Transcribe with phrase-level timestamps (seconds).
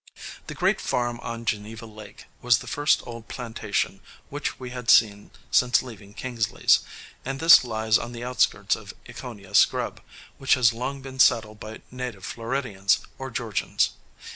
[0.47, 5.29] The great farm on Geneva Lake was the first old plantation which we had seen
[5.51, 6.79] since leaving Kingsley's,
[7.23, 10.01] and this lies on the outskirts of Ekoniah Scrub,
[10.39, 13.91] which has long been settled by native Floridians or Georgians.